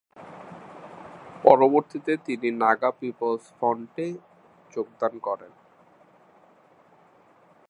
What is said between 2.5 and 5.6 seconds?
Naga people's ফ্রন্টে যোগদান করেন।